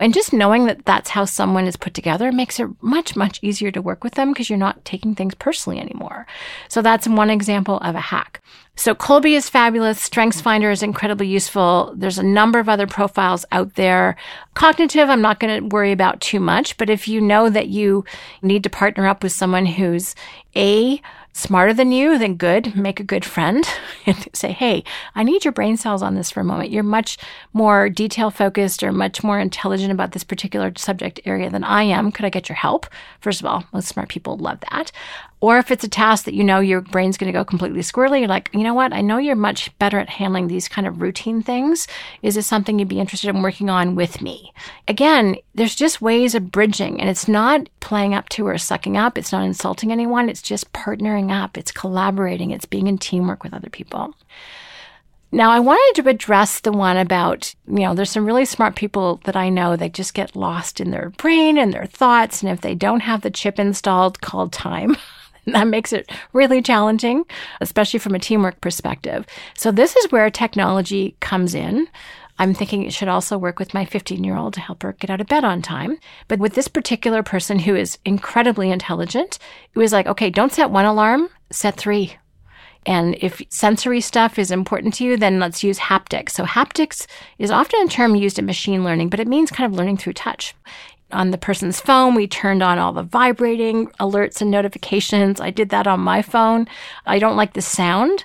And 0.00 0.12
just 0.14 0.32
knowing 0.32 0.66
that 0.66 0.84
that's 0.84 1.10
how 1.10 1.26
someone 1.26 1.66
is 1.66 1.76
put 1.76 1.94
together 1.94 2.32
makes 2.32 2.58
it 2.58 2.68
much, 2.80 3.14
much 3.14 3.38
easier 3.40 3.70
to 3.70 3.80
work 3.80 4.02
with 4.02 4.14
them 4.14 4.32
because 4.32 4.50
you're 4.50 4.58
not 4.58 4.84
taking 4.84 5.14
things 5.14 5.34
personally 5.36 5.78
anymore. 5.78 6.26
So 6.68 6.82
that's 6.82 7.06
one 7.06 7.30
example 7.30 7.78
of 7.78 7.94
a 7.94 8.00
hack. 8.00 8.40
So 8.74 8.94
Kolbe 8.94 9.36
is 9.36 9.50
fabulous. 9.50 10.08
StrengthsFinder 10.08 10.72
is 10.72 10.82
incredibly 10.82 11.28
useful. 11.28 11.92
There's 11.94 12.18
a 12.18 12.22
number 12.22 12.58
of 12.58 12.70
other 12.70 12.86
profiles 12.86 13.44
out 13.52 13.74
there. 13.74 14.16
Cognitive, 14.54 15.10
I'm 15.10 15.20
not 15.20 15.40
going 15.40 15.60
to 15.60 15.74
worry 15.74 15.92
about 15.92 16.20
too 16.20 16.40
much, 16.40 16.76
but 16.78 16.88
if 16.88 17.06
you 17.06 17.20
know 17.20 17.50
that 17.50 17.68
you 17.68 18.04
need 18.40 18.62
to 18.64 18.70
partner 18.70 19.06
up 19.06 19.22
with 19.22 19.32
someone 19.32 19.66
who's 19.66 20.14
a 20.56 21.00
smarter 21.34 21.74
than 21.74 21.92
you, 21.92 22.18
then 22.18 22.34
good. 22.36 22.64
Mm-hmm. 22.64 22.82
Make 22.82 23.00
a 23.00 23.04
good 23.04 23.24
friend 23.24 23.66
and 24.06 24.28
say, 24.32 24.52
hey, 24.52 24.84
I 25.14 25.22
need 25.22 25.44
your 25.44 25.52
brain 25.52 25.76
cells 25.76 26.02
on 26.02 26.14
this 26.14 26.30
for 26.30 26.40
a 26.40 26.44
moment. 26.44 26.70
You're 26.70 26.82
much 26.82 27.18
more 27.52 27.88
detail 27.88 28.30
focused 28.30 28.82
or 28.82 28.92
much 28.92 29.22
more 29.22 29.38
intelligent 29.38 29.92
about 29.92 30.12
this 30.12 30.24
particular 30.24 30.72
subject 30.76 31.20
area 31.24 31.50
than 31.50 31.64
I 31.64 31.84
am. 31.84 32.12
Could 32.12 32.24
I 32.24 32.30
get 32.30 32.48
your 32.48 32.56
help? 32.56 32.86
First 33.20 33.40
of 33.40 33.46
all, 33.46 33.64
most 33.72 33.88
smart 33.88 34.08
people 34.08 34.36
love 34.36 34.60
that. 34.70 34.92
Or 35.42 35.58
if 35.58 35.72
it's 35.72 35.82
a 35.82 35.88
task 35.88 36.24
that 36.26 36.34
you 36.34 36.44
know 36.44 36.60
your 36.60 36.80
brain's 36.80 37.16
going 37.16 37.26
to 37.26 37.36
go 37.36 37.44
completely 37.44 37.80
squirrely, 37.80 38.20
you're 38.20 38.28
like, 38.28 38.48
you 38.54 38.62
know 38.62 38.74
what? 38.74 38.92
I 38.92 39.00
know 39.00 39.18
you're 39.18 39.34
much 39.34 39.76
better 39.80 39.98
at 39.98 40.08
handling 40.08 40.46
these 40.46 40.68
kind 40.68 40.86
of 40.86 41.02
routine 41.02 41.42
things. 41.42 41.88
Is 42.22 42.36
this 42.36 42.46
something 42.46 42.78
you'd 42.78 42.86
be 42.86 43.00
interested 43.00 43.28
in 43.28 43.42
working 43.42 43.68
on 43.68 43.96
with 43.96 44.22
me? 44.22 44.52
Again, 44.86 45.34
there's 45.52 45.74
just 45.74 46.00
ways 46.00 46.36
of 46.36 46.52
bridging 46.52 47.00
and 47.00 47.10
it's 47.10 47.26
not 47.26 47.68
playing 47.80 48.14
up 48.14 48.28
to 48.28 48.46
or 48.46 48.56
sucking 48.56 48.96
up. 48.96 49.18
It's 49.18 49.32
not 49.32 49.42
insulting 49.42 49.90
anyone. 49.90 50.28
It's 50.28 50.42
just 50.42 50.72
partnering 50.72 51.32
up. 51.32 51.58
It's 51.58 51.72
collaborating. 51.72 52.52
It's 52.52 52.64
being 52.64 52.86
in 52.86 52.96
teamwork 52.96 53.42
with 53.42 53.52
other 53.52 53.68
people. 53.68 54.14
Now, 55.32 55.50
I 55.50 55.58
wanted 55.58 56.00
to 56.00 56.08
address 56.08 56.60
the 56.60 56.70
one 56.70 56.98
about, 56.98 57.52
you 57.66 57.80
know, 57.80 57.96
there's 57.96 58.10
some 58.10 58.26
really 58.26 58.44
smart 58.44 58.76
people 58.76 59.20
that 59.24 59.34
I 59.34 59.48
know 59.48 59.74
that 59.74 59.92
just 59.92 60.14
get 60.14 60.36
lost 60.36 60.78
in 60.78 60.92
their 60.92 61.10
brain 61.10 61.58
and 61.58 61.72
their 61.72 61.86
thoughts. 61.86 62.42
And 62.42 62.52
if 62.52 62.60
they 62.60 62.76
don't 62.76 63.00
have 63.00 63.22
the 63.22 63.30
chip 63.30 63.58
installed 63.58 64.20
called 64.20 64.52
time, 64.52 64.96
that 65.46 65.66
makes 65.66 65.92
it 65.92 66.10
really 66.32 66.62
challenging, 66.62 67.24
especially 67.60 67.98
from 67.98 68.14
a 68.14 68.18
teamwork 68.18 68.60
perspective. 68.60 69.26
So 69.56 69.70
this 69.70 69.96
is 69.96 70.10
where 70.12 70.30
technology 70.30 71.16
comes 71.20 71.54
in. 71.54 71.88
I'm 72.38 72.54
thinking 72.54 72.82
it 72.82 72.92
should 72.92 73.08
also 73.08 73.36
work 73.36 73.58
with 73.58 73.74
my 73.74 73.84
15 73.84 74.24
year 74.24 74.36
old 74.36 74.54
to 74.54 74.60
help 74.60 74.82
her 74.82 74.94
get 74.94 75.10
out 75.10 75.20
of 75.20 75.26
bed 75.26 75.44
on 75.44 75.62
time. 75.62 75.98
But 76.28 76.38
with 76.38 76.54
this 76.54 76.68
particular 76.68 77.22
person 77.22 77.58
who 77.58 77.76
is 77.76 77.98
incredibly 78.04 78.70
intelligent, 78.70 79.38
it 79.74 79.78
was 79.78 79.92
like, 79.92 80.06
okay, 80.06 80.30
don't 80.30 80.52
set 80.52 80.70
one 80.70 80.86
alarm, 80.86 81.28
set 81.50 81.76
three 81.76 82.16
and 82.84 83.16
if 83.20 83.40
sensory 83.48 84.00
stuff 84.00 84.38
is 84.38 84.50
important 84.50 84.94
to 84.94 85.04
you, 85.04 85.16
then 85.16 85.38
let's 85.38 85.62
use 85.62 85.78
haptics. 85.78 86.30
So 86.30 86.44
haptics 86.44 87.06
is 87.38 87.50
often 87.50 87.86
a 87.86 87.88
term 87.88 88.16
used 88.16 88.38
in 88.38 88.46
machine 88.46 88.82
learning, 88.82 89.08
but 89.08 89.20
it 89.20 89.28
means 89.28 89.50
kind 89.50 89.72
of 89.72 89.78
learning 89.78 89.98
through 89.98 90.14
touch. 90.14 90.54
On 91.12 91.30
the 91.30 91.38
person's 91.38 91.80
phone, 91.80 92.14
we 92.14 92.26
turned 92.26 92.62
on 92.62 92.78
all 92.78 92.92
the 92.92 93.02
vibrating 93.02 93.88
alerts 94.00 94.40
and 94.40 94.50
notifications. 94.50 95.40
I 95.40 95.50
did 95.50 95.68
that 95.68 95.86
on 95.86 96.00
my 96.00 96.22
phone. 96.22 96.66
I 97.06 97.18
don't 97.18 97.36
like 97.36 97.52
the 97.52 97.62
sound. 97.62 98.24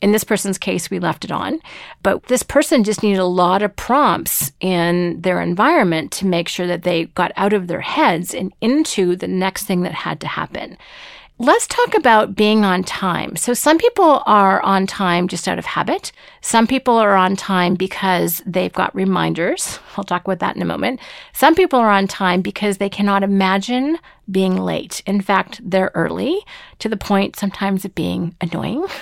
In 0.00 0.12
this 0.12 0.22
person's 0.22 0.58
case, 0.58 0.90
we 0.90 1.00
left 1.00 1.24
it 1.24 1.32
on. 1.32 1.60
But 2.04 2.24
this 2.26 2.44
person 2.44 2.84
just 2.84 3.02
needed 3.02 3.18
a 3.18 3.24
lot 3.24 3.62
of 3.62 3.74
prompts 3.74 4.52
in 4.60 5.20
their 5.20 5.40
environment 5.40 6.12
to 6.12 6.26
make 6.26 6.48
sure 6.48 6.68
that 6.68 6.84
they 6.84 7.06
got 7.06 7.32
out 7.36 7.52
of 7.52 7.66
their 7.66 7.80
heads 7.80 8.32
and 8.32 8.52
into 8.60 9.16
the 9.16 9.26
next 9.26 9.64
thing 9.64 9.82
that 9.82 9.94
had 9.94 10.20
to 10.20 10.28
happen. 10.28 10.78
Let's 11.40 11.68
talk 11.68 11.94
about 11.94 12.34
being 12.34 12.64
on 12.64 12.82
time. 12.82 13.36
So 13.36 13.54
some 13.54 13.78
people 13.78 14.24
are 14.26 14.60
on 14.62 14.88
time 14.88 15.28
just 15.28 15.46
out 15.46 15.56
of 15.56 15.66
habit. 15.66 16.10
Some 16.40 16.66
people 16.66 16.96
are 16.96 17.14
on 17.14 17.36
time 17.36 17.76
because 17.76 18.42
they've 18.44 18.72
got 18.72 18.92
reminders. 18.92 19.78
I'll 19.96 20.02
talk 20.02 20.24
about 20.24 20.40
that 20.40 20.56
in 20.56 20.62
a 20.62 20.64
moment. 20.64 20.98
Some 21.32 21.54
people 21.54 21.78
are 21.78 21.90
on 21.90 22.08
time 22.08 22.42
because 22.42 22.78
they 22.78 22.88
cannot 22.88 23.22
imagine 23.22 23.98
being 24.28 24.56
late. 24.56 25.00
In 25.06 25.20
fact, 25.20 25.60
they're 25.62 25.92
early 25.94 26.40
to 26.80 26.88
the 26.88 26.96
point 26.96 27.36
sometimes 27.36 27.84
of 27.84 27.94
being 27.94 28.34
annoying. 28.40 28.84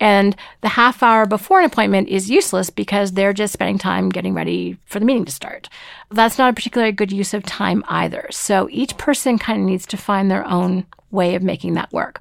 And 0.00 0.36
the 0.60 0.68
half 0.68 1.02
hour 1.02 1.26
before 1.26 1.60
an 1.60 1.66
appointment 1.66 2.08
is 2.08 2.30
useless 2.30 2.70
because 2.70 3.12
they're 3.12 3.32
just 3.32 3.52
spending 3.52 3.78
time 3.78 4.08
getting 4.08 4.34
ready 4.34 4.78
for 4.86 4.98
the 4.98 5.06
meeting 5.06 5.24
to 5.24 5.32
start. 5.32 5.68
That's 6.10 6.38
not 6.38 6.50
a 6.50 6.54
particularly 6.54 6.92
good 6.92 7.12
use 7.12 7.34
of 7.34 7.44
time 7.44 7.84
either. 7.88 8.26
So 8.30 8.68
each 8.70 8.96
person 8.98 9.38
kind 9.38 9.60
of 9.60 9.66
needs 9.66 9.86
to 9.86 9.96
find 9.96 10.30
their 10.30 10.46
own 10.46 10.86
way 11.10 11.34
of 11.34 11.42
making 11.42 11.74
that 11.74 11.92
work. 11.92 12.20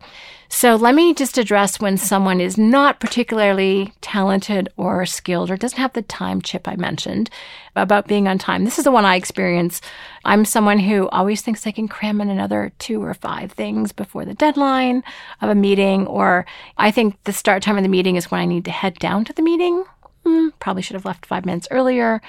So 0.54 0.76
let 0.76 0.96
me 0.96 1.14
just 1.14 1.38
address 1.38 1.80
when 1.80 1.96
someone 1.96 2.42
is 2.42 2.58
not 2.58 3.00
particularly 3.00 3.94
talented 4.02 4.68
or 4.76 5.06
skilled 5.06 5.50
or 5.50 5.56
doesn't 5.56 5.80
have 5.80 5.94
the 5.94 6.02
time 6.02 6.42
chip 6.42 6.68
I 6.68 6.76
mentioned 6.76 7.30
about 7.74 8.10
being 8.10 8.28
on 8.28 8.38
time. 8.38 8.66
This 8.66 8.78
is 8.78 8.84
the 8.84 8.92
one 8.92 9.06
I 9.06 9.16
experience. 9.16 9.80
I'm 10.26 10.44
someone 10.44 10.78
who 10.78 11.08
always 11.08 11.42
thinks 11.42 11.62
they 11.64 11.72
can 11.72 11.88
cram 11.88 12.20
in 12.20 12.30
another 12.30 12.74
two 12.80 13.02
or 13.02 13.14
five 13.14 13.54
things 13.54 13.94
before 13.94 14.26
the 14.26 14.34
deadline 14.34 15.04
of 15.42 15.50
a 15.50 15.56
meeting, 15.56 16.06
or 16.06 16.46
I 16.78 16.92
think 16.92 17.24
the 17.24 17.32
start 17.32 17.64
time 17.64 17.78
of 17.78 17.84
the 17.84 17.90
meeting 17.90 18.18
is 18.18 18.30
when 18.30 18.42
I 18.42 18.46
need 18.46 18.66
to 18.66 18.72
head 18.72 19.00
down 19.00 19.24
to 19.26 19.34
the 19.34 19.42
meeting. 19.42 19.86
Hmm, 20.26 20.50
probably 20.60 20.82
should 20.82 20.96
have 20.96 21.06
left 21.06 21.26
five 21.26 21.46
minutes 21.46 21.70
earlier. 21.72 22.22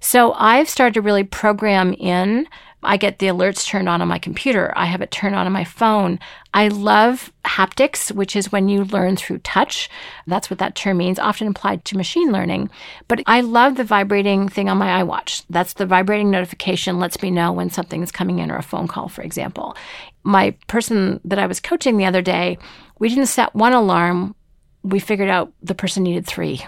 So 0.00 0.34
I've 0.34 0.68
started 0.68 0.94
to 0.94 1.00
really 1.00 1.24
program 1.24 1.94
in 1.94 2.46
I 2.82 2.96
get 2.96 3.18
the 3.18 3.26
alerts 3.26 3.66
turned 3.66 3.88
on 3.88 4.00
on 4.00 4.08
my 4.08 4.18
computer. 4.18 4.72
I 4.74 4.86
have 4.86 5.02
it 5.02 5.10
turned 5.10 5.34
on 5.34 5.46
on 5.46 5.52
my 5.52 5.64
phone. 5.64 6.18
I 6.54 6.68
love 6.68 7.32
haptics, 7.44 8.10
which 8.10 8.34
is 8.34 8.50
when 8.50 8.68
you 8.68 8.84
learn 8.84 9.16
through 9.16 9.38
touch. 9.38 9.90
That's 10.26 10.48
what 10.48 10.58
that 10.60 10.74
term 10.74 10.96
means, 10.96 11.18
often 11.18 11.46
applied 11.46 11.84
to 11.86 11.96
machine 11.96 12.32
learning. 12.32 12.70
But 13.06 13.22
I 13.26 13.42
love 13.42 13.76
the 13.76 13.84
vibrating 13.84 14.48
thing 14.48 14.68
on 14.68 14.78
my 14.78 15.02
iWatch. 15.02 15.44
That's 15.50 15.74
the 15.74 15.86
vibrating 15.86 16.30
notification 16.30 16.98
lets 16.98 17.20
me 17.22 17.30
know 17.30 17.52
when 17.52 17.70
something 17.70 18.02
is 18.02 18.10
coming 18.10 18.38
in 18.38 18.50
or 18.50 18.56
a 18.56 18.62
phone 18.62 18.88
call, 18.88 19.08
for 19.08 19.22
example. 19.22 19.76
My 20.22 20.52
person 20.66 21.20
that 21.24 21.38
I 21.38 21.46
was 21.46 21.60
coaching 21.60 21.96
the 21.96 22.06
other 22.06 22.22
day, 22.22 22.58
we 22.98 23.08
didn't 23.08 23.26
set 23.26 23.54
one 23.54 23.72
alarm. 23.72 24.34
We 24.82 25.00
figured 25.00 25.28
out 25.28 25.52
the 25.62 25.74
person 25.74 26.02
needed 26.02 26.26
three. 26.26 26.64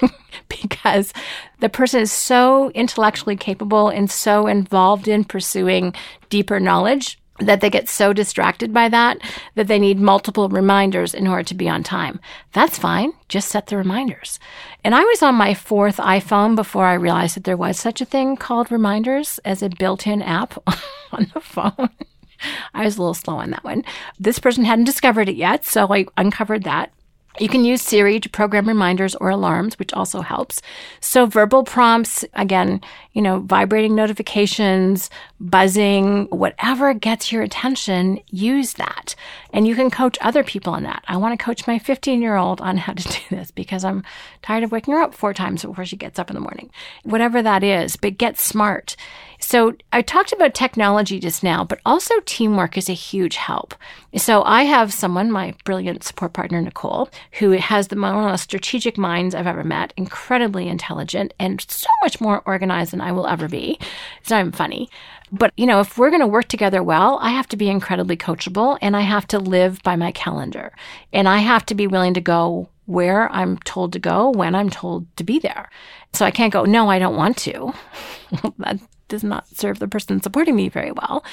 because 0.48 1.12
the 1.60 1.68
person 1.68 2.00
is 2.00 2.12
so 2.12 2.70
intellectually 2.70 3.36
capable 3.36 3.88
and 3.88 4.10
so 4.10 4.46
involved 4.46 5.08
in 5.08 5.24
pursuing 5.24 5.94
deeper 6.28 6.60
knowledge 6.60 7.18
that 7.38 7.60
they 7.60 7.70
get 7.70 7.88
so 7.88 8.12
distracted 8.12 8.72
by 8.72 8.88
that 8.88 9.18
that 9.54 9.66
they 9.68 9.78
need 9.78 9.98
multiple 9.98 10.48
reminders 10.48 11.14
in 11.14 11.26
order 11.26 11.42
to 11.42 11.54
be 11.54 11.68
on 11.68 11.82
time. 11.82 12.18
That's 12.52 12.78
fine. 12.78 13.12
Just 13.28 13.48
set 13.48 13.66
the 13.66 13.76
reminders. 13.76 14.38
And 14.84 14.94
I 14.94 15.02
was 15.04 15.22
on 15.22 15.34
my 15.34 15.54
fourth 15.54 15.98
iPhone 15.98 16.56
before 16.56 16.86
I 16.86 16.94
realized 16.94 17.36
that 17.36 17.44
there 17.44 17.56
was 17.56 17.78
such 17.78 18.00
a 18.00 18.06
thing 18.06 18.36
called 18.36 18.72
reminders 18.72 19.38
as 19.44 19.62
a 19.62 19.68
built 19.68 20.06
in 20.06 20.22
app 20.22 20.56
on 21.12 21.30
the 21.34 21.40
phone. 21.40 21.90
I 22.74 22.84
was 22.84 22.96
a 22.96 23.00
little 23.00 23.14
slow 23.14 23.36
on 23.36 23.50
that 23.50 23.64
one. 23.64 23.84
This 24.18 24.38
person 24.38 24.64
hadn't 24.64 24.84
discovered 24.84 25.28
it 25.28 25.36
yet, 25.36 25.64
so 25.64 25.92
I 25.92 26.06
uncovered 26.16 26.64
that. 26.64 26.92
You 27.38 27.48
can 27.48 27.64
use 27.64 27.82
Siri 27.82 28.18
to 28.20 28.28
program 28.28 28.66
reminders 28.66 29.14
or 29.16 29.30
alarms, 29.30 29.78
which 29.78 29.92
also 29.92 30.20
helps. 30.20 30.62
So 31.00 31.26
verbal 31.26 31.64
prompts, 31.64 32.24
again, 32.34 32.80
you 33.12 33.22
know, 33.22 33.40
vibrating 33.40 33.94
notifications, 33.94 35.10
buzzing, 35.38 36.26
whatever 36.26 36.94
gets 36.94 37.30
your 37.30 37.42
attention, 37.42 38.20
use 38.28 38.74
that. 38.74 39.14
And 39.52 39.66
you 39.66 39.74
can 39.74 39.90
coach 39.90 40.18
other 40.20 40.42
people 40.42 40.72
on 40.72 40.84
that. 40.84 41.04
I 41.08 41.16
want 41.16 41.38
to 41.38 41.44
coach 41.44 41.66
my 41.66 41.78
15 41.78 42.22
year 42.22 42.36
old 42.36 42.60
on 42.60 42.76
how 42.78 42.92
to 42.92 43.08
do 43.08 43.20
this 43.30 43.50
because 43.50 43.84
I'm 43.84 44.02
tired 44.42 44.64
of 44.64 44.72
waking 44.72 44.94
her 44.94 45.02
up 45.02 45.14
four 45.14 45.34
times 45.34 45.64
before 45.64 45.84
she 45.84 45.96
gets 45.96 46.18
up 46.18 46.30
in 46.30 46.34
the 46.34 46.40
morning. 46.40 46.70
Whatever 47.04 47.42
that 47.42 47.62
is, 47.62 47.96
but 47.96 48.18
get 48.18 48.38
smart. 48.38 48.96
So 49.38 49.74
I 49.92 50.02
talked 50.02 50.32
about 50.32 50.54
technology 50.54 51.20
just 51.20 51.42
now, 51.42 51.62
but 51.62 51.80
also 51.84 52.14
teamwork 52.24 52.78
is 52.78 52.88
a 52.88 52.94
huge 52.94 53.36
help. 53.36 53.74
So 54.16 54.42
I 54.44 54.62
have 54.62 54.92
someone, 54.92 55.30
my 55.30 55.54
brilliant 55.64 56.04
support 56.04 56.32
partner, 56.32 56.60
Nicole, 56.60 57.10
who 57.32 57.50
has 57.50 57.88
the 57.88 57.96
most 57.96 58.42
strategic 58.42 58.96
minds 58.96 59.34
I've 59.34 59.46
ever 59.46 59.64
met, 59.64 59.92
incredibly 59.96 60.68
intelligent 60.68 61.34
and 61.38 61.60
so 61.68 61.88
much 62.02 62.20
more 62.20 62.42
organized 62.46 62.92
than 62.92 63.00
I 63.02 63.12
will 63.12 63.26
ever 63.26 63.48
be. 63.48 63.78
It's 64.20 64.30
not 64.30 64.40
even 64.40 64.52
funny. 64.52 64.88
But, 65.32 65.52
you 65.56 65.66
know, 65.66 65.80
if 65.80 65.98
we're 65.98 66.10
going 66.10 66.20
to 66.20 66.26
work 66.26 66.48
together 66.48 66.82
well, 66.82 67.18
I 67.20 67.30
have 67.30 67.48
to 67.48 67.56
be 67.56 67.68
incredibly 67.68 68.16
coachable 68.16 68.78
and 68.80 68.96
I 68.96 69.00
have 69.00 69.26
to 69.28 69.38
live 69.38 69.82
by 69.82 69.96
my 69.96 70.12
calendar 70.12 70.72
and 71.12 71.28
I 71.28 71.38
have 71.38 71.66
to 71.66 71.74
be 71.74 71.86
willing 71.86 72.14
to 72.14 72.20
go 72.20 72.68
where 72.86 73.30
I'm 73.32 73.58
told 73.58 73.92
to 73.94 73.98
go 73.98 74.30
when 74.30 74.54
I'm 74.54 74.70
told 74.70 75.14
to 75.16 75.24
be 75.24 75.38
there. 75.38 75.68
So 76.12 76.24
I 76.24 76.30
can't 76.30 76.52
go, 76.52 76.64
no, 76.64 76.88
I 76.88 76.98
don't 76.98 77.16
want 77.16 77.36
to. 77.38 77.74
that 78.58 78.78
does 79.08 79.24
not 79.24 79.48
serve 79.48 79.78
the 79.78 79.88
person 79.88 80.22
supporting 80.22 80.56
me 80.56 80.68
very 80.68 80.92
well. 80.92 81.24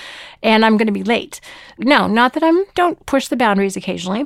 And 0.42 0.66
I'm 0.66 0.78
going 0.78 0.88
to 0.88 0.94
be 0.94 1.04
late. 1.04 1.40
No, 1.78 2.08
not 2.08 2.34
that 2.34 2.44
I'm, 2.44 2.66
don't 2.76 3.04
push 3.06 3.28
the 3.28 3.38
boundaries 3.38 3.78
occasionally. 3.78 4.26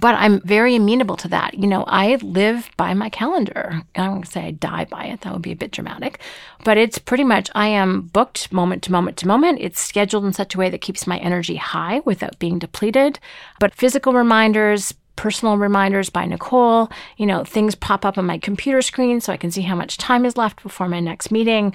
But 0.00 0.14
I'm 0.14 0.40
very 0.40 0.74
amenable 0.74 1.16
to 1.18 1.28
that. 1.28 1.54
You 1.54 1.66
know, 1.66 1.84
I 1.86 2.16
live 2.16 2.70
by 2.76 2.94
my 2.94 3.10
calendar. 3.10 3.82
I 3.94 4.04
don't 4.04 4.12
want 4.12 4.24
to 4.24 4.30
say 4.30 4.46
I 4.46 4.50
die 4.52 4.86
by 4.86 5.04
it. 5.04 5.20
That 5.20 5.32
would 5.32 5.42
be 5.42 5.52
a 5.52 5.56
bit 5.56 5.70
dramatic. 5.70 6.18
But 6.64 6.78
it's 6.78 6.98
pretty 6.98 7.24
much 7.24 7.50
I 7.54 7.68
am 7.68 8.02
booked 8.02 8.52
moment 8.52 8.82
to 8.84 8.92
moment 8.92 9.18
to 9.18 9.28
moment. 9.28 9.58
It's 9.60 9.80
scheduled 9.80 10.24
in 10.24 10.32
such 10.32 10.54
a 10.54 10.58
way 10.58 10.70
that 10.70 10.80
keeps 10.80 11.06
my 11.06 11.18
energy 11.18 11.56
high 11.56 12.00
without 12.06 12.38
being 12.38 12.58
depleted. 12.58 13.18
But 13.60 13.74
physical 13.74 14.14
reminders, 14.14 14.94
personal 15.16 15.58
reminders 15.58 16.08
by 16.08 16.24
Nicole. 16.24 16.90
You 17.18 17.26
know, 17.26 17.44
things 17.44 17.74
pop 17.74 18.06
up 18.06 18.16
on 18.16 18.24
my 18.24 18.38
computer 18.38 18.80
screen 18.80 19.20
so 19.20 19.32
I 19.32 19.36
can 19.36 19.50
see 19.50 19.62
how 19.62 19.74
much 19.74 19.98
time 19.98 20.24
is 20.24 20.38
left 20.38 20.62
before 20.62 20.88
my 20.88 21.00
next 21.00 21.30
meeting. 21.30 21.74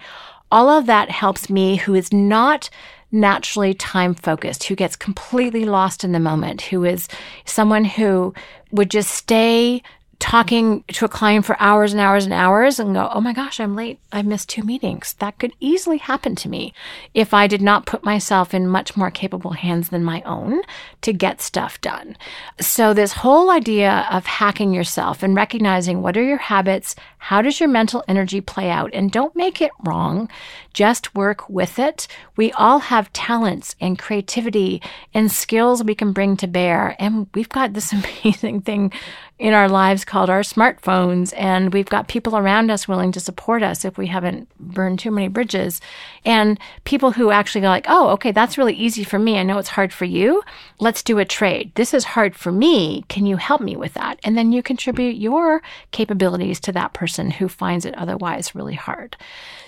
All 0.52 0.70
of 0.70 0.86
that 0.86 1.12
helps 1.12 1.50
me, 1.50 1.76
who 1.76 1.94
is 1.94 2.14
not 2.14 2.70
naturally 3.12 3.74
time 3.74 4.14
focused, 4.14 4.66
who 4.66 4.76
gets 4.76 4.96
completely 4.96 5.66
lost 5.66 6.04
in 6.04 6.12
the 6.12 6.20
moment, 6.20 6.62
who 6.62 6.84
is 6.84 7.08
someone 7.46 7.86
who 7.86 8.34
would 8.72 8.90
just 8.90 9.12
stay 9.12 9.82
talking 10.20 10.84
to 10.88 11.06
a 11.06 11.10
client 11.10 11.46
for 11.46 11.56
hours 11.60 11.94
and 11.94 12.02
hours 12.02 12.26
and 12.26 12.34
hours 12.34 12.80
and 12.80 12.96
go, 12.96 13.10
Oh 13.14 13.22
my 13.22 13.34
gosh, 13.34 13.60
I'm 13.60 13.76
late. 13.76 14.00
I 14.12 14.24
missed 14.24 14.50
two 14.50 14.64
meetings. 14.64 15.14
That 15.20 15.38
could 15.38 15.54
easily 15.60 15.98
happen 15.98 16.36
to 16.38 16.50
me 16.50 16.74
if 17.14 17.34
I 17.34 17.46
did 17.46 17.62
not 17.62 17.86
put 17.86 18.04
myself 18.04 18.54
in 18.54 18.68
much 18.68 18.98
more 18.98 19.12
capable 19.12 19.52
hands 19.52 19.90
than 19.90 20.04
my 20.04 20.22
own 20.24 20.62
to 21.02 21.14
get 21.14 21.42
stuff 21.42 21.80
done. 21.82 22.18
So 22.60 22.94
this 22.94 23.14
whole 23.14 23.52
idea 23.52 24.08
of 24.10 24.26
hacking 24.26 24.74
yourself 24.74 25.22
and 25.22 25.36
recognizing 25.36 26.02
what 26.02 26.18
are 26.18 26.24
your 26.24 26.38
habits? 26.38 26.96
How 27.28 27.42
does 27.42 27.60
your 27.60 27.68
mental 27.68 28.06
energy 28.08 28.40
play 28.40 28.70
out? 28.70 28.90
And 28.94 29.12
don't 29.12 29.36
make 29.36 29.62
it 29.62 29.74
wrong. 29.84 30.30
Just 30.72 31.14
work 31.14 31.50
with 31.50 31.78
it. 31.78 32.08
We 32.38 32.54
all 32.54 32.80
have 32.80 33.12
talents 33.12 33.76
and 33.82 34.00
creativity 34.00 34.82
and 35.14 35.30
skills 35.30 35.84
we 35.84 35.94
can 35.94 36.14
bring 36.14 36.38
to 36.38 36.48
bear. 36.48 36.96
And 37.00 37.28
we've 37.34 37.50
got 37.50 37.74
this 37.74 37.92
amazing 38.24 38.62
thing 38.62 38.94
in 39.40 39.54
our 39.54 39.68
lives 39.68 40.06
called 40.06 40.30
our 40.30 40.40
smartphones. 40.40 41.34
And 41.36 41.74
we've 41.74 41.90
got 41.90 42.08
people 42.08 42.38
around 42.38 42.72
us 42.72 42.88
willing 42.88 43.12
to 43.12 43.20
support 43.20 43.62
us 43.62 43.84
if 43.84 43.98
we 43.98 44.08
haven't 44.08 44.48
burned 44.58 45.00
too 45.00 45.12
many 45.12 45.28
bridges. 45.28 45.82
And 46.24 46.58
people 46.86 47.12
who 47.12 47.32
actually 47.32 47.62
go 47.62 47.68
like, 47.68 47.88
oh, 47.90 48.08
okay, 48.12 48.32
that's 48.32 48.58
really 48.58 48.74
easy 48.74 49.04
for 49.04 49.20
me. 49.20 49.38
I 49.38 49.44
know 49.44 49.58
it's 49.58 49.68
hard 49.68 49.92
for 49.92 50.06
you. 50.06 50.44
Let's 50.80 51.04
do 51.04 51.20
a 51.20 51.26
trade. 51.26 51.74
This 51.76 51.94
is 51.94 52.06
hard 52.06 52.38
for 52.38 52.54
me. 52.54 53.04
Can 53.10 53.26
you 53.26 53.36
help 53.36 53.60
me 53.60 53.76
with 53.76 53.96
that? 53.96 54.18
And 54.24 54.38
then 54.38 54.54
you 54.54 54.64
contribute 54.64 55.18
your 55.18 55.62
capabilities 55.92 56.62
to 56.62 56.72
that 56.72 56.94
person 56.94 57.17
who 57.18 57.48
finds 57.48 57.86
it 57.86 57.96
otherwise 57.96 58.56
really 58.56 58.76
hard. 58.76 59.18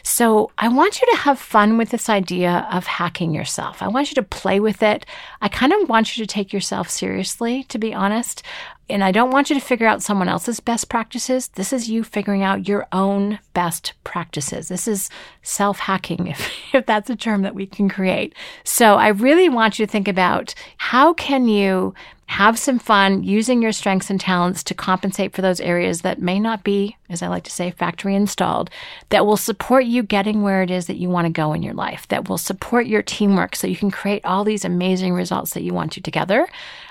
So 0.04 0.52
I 0.58 0.68
want 0.68 1.02
you 1.02 1.08
to 1.12 1.18
have 1.18 1.40
fun 1.40 1.78
with 1.78 1.90
this 1.90 2.10
idea 2.10 2.68
of 2.72 2.86
hacking 2.86 3.34
yourself. 3.34 3.82
I 3.82 3.88
want 3.88 4.12
you 4.12 4.16
to 4.16 4.24
play 4.24 4.60
with 4.60 4.82
it. 4.82 5.06
I 5.42 5.50
kind 5.50 5.74
of 5.74 5.90
want 5.90 6.16
you 6.16 6.24
to 6.24 6.28
take 6.32 6.54
yourself 6.54 6.90
seriously, 6.90 7.64
to 7.66 7.78
be 7.78 7.94
honest. 7.94 8.44
And 8.90 9.04
I 9.04 9.12
don't 9.12 9.32
want 9.32 9.50
you 9.50 9.60
to 9.60 9.66
figure 9.66 9.88
out 9.88 10.02
someone 10.02 10.28
else's 10.28 10.60
best 10.60 10.90
practices. 10.90 11.50
This 11.50 11.72
is 11.72 11.90
you 11.90 12.04
figuring 12.04 12.44
out 12.44 12.68
your 12.68 12.88
own 12.92 13.40
best 13.54 13.94
practices. 14.04 14.68
This 14.68 14.88
is 14.88 15.10
self 15.44 15.80
hacking, 15.80 16.28
if, 16.28 16.52
if 16.74 16.86
that's 16.86 17.10
a 17.10 17.16
term 17.16 17.44
that 17.44 17.56
we 17.56 17.66
can 17.66 17.90
create. 17.90 18.34
So 18.64 18.96
I 18.96 19.10
really 19.10 19.50
want 19.50 19.80
you 19.80 19.86
to 19.86 19.92
think 19.92 20.08
about 20.08 20.54
how 20.78 21.14
can 21.14 21.48
you 21.48 21.94
have 22.30 22.60
some 22.60 22.78
fun 22.78 23.24
using 23.24 23.60
your 23.60 23.72
strengths 23.72 24.12
and 24.12 24.22
talents 24.22 24.64
to 24.64 24.76
compensate 24.76 25.34
for 25.34 25.42
those 25.42 25.60
areas 25.60 26.02
that 26.02 26.22
may 26.22 26.40
not 26.40 26.64
be, 26.64 26.96
as 27.10 27.24
I 27.24 27.28
like 27.28 27.44
to 27.46 27.52
say, 27.52 27.72
factory 27.72 28.14
installed, 28.14 28.70
that 29.10 29.26
will 29.26 29.36
support 29.36 29.86
you 29.86 30.04
getting 30.04 30.44
where 30.44 30.62
it 30.62 30.70
is 30.70 30.86
that 30.86 30.98
you 30.98 31.10
want 31.10 31.26
to 31.26 31.32
go 31.32 31.54
in 31.54 31.64
your 31.64 31.74
life, 31.74 32.08
that 32.10 32.30
will 32.30 32.38
support 32.38 32.86
your 32.86 33.02
teamwork 33.02 33.56
so 33.56 33.66
you 33.66 33.76
can 33.76 33.90
create 33.90 34.24
all 34.26 34.44
these 34.44 34.64
amazing 34.64 35.14
results 35.14 35.56
that 35.56 35.64
you 35.64 35.74
want 35.74 35.92
to 35.94 36.02
together. 36.02 36.48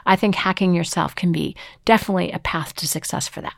I 0.09 0.17
think 0.17 0.35
hacking 0.35 0.75
yourself 0.75 1.15
can 1.15 1.31
be 1.31 1.55
definitely 1.85 2.33
a 2.33 2.39
path 2.39 2.75
to 2.77 2.89
success 2.89 3.29
for 3.29 3.41
that. 3.43 3.55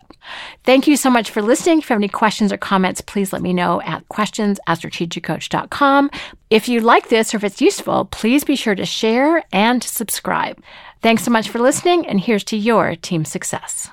Thank 0.64 0.86
you 0.86 0.96
so 0.96 1.08
much 1.08 1.30
for 1.30 1.40
listening. 1.40 1.78
If 1.78 1.84
you 1.88 1.94
have 1.94 2.00
any 2.00 2.08
questions 2.08 2.52
or 2.52 2.58
comments, 2.58 3.00
please 3.00 3.32
let 3.32 3.40
me 3.40 3.54
know 3.54 3.80
at 3.82 4.06
questions 4.08 4.60
at 4.66 4.78
strategiccoach.com. 4.78 6.10
If 6.50 6.68
you 6.68 6.80
like 6.80 7.08
this 7.08 7.32
or 7.32 7.38
if 7.38 7.44
it's 7.44 7.60
useful, 7.60 8.04
please 8.06 8.44
be 8.44 8.56
sure 8.56 8.74
to 8.74 8.84
share 8.84 9.44
and 9.52 9.82
subscribe. 9.82 10.62
Thanks 11.00 11.24
so 11.24 11.30
much 11.30 11.48
for 11.48 11.58
listening, 11.58 12.06
and 12.06 12.20
here's 12.20 12.44
to 12.44 12.56
your 12.56 12.96
team 12.96 13.24
success. 13.24 13.88